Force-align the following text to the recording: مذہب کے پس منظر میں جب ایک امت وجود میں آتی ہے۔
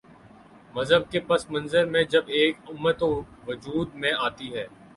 مذہب 0.75 1.11
کے 1.11 1.19
پس 1.19 1.49
منظر 1.49 1.85
میں 1.85 2.03
جب 2.03 2.23
ایک 2.29 2.55
امت 2.69 3.03
وجود 3.47 3.95
میں 3.95 4.11
آتی 4.19 4.53
ہے۔ 4.55 4.65